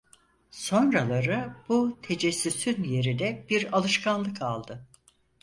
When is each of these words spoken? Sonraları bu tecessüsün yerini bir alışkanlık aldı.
Sonraları 0.51 1.55
bu 1.69 1.99
tecessüsün 2.01 2.83
yerini 2.83 3.45
bir 3.49 3.77
alışkanlık 3.77 4.41
aldı. 4.41 4.87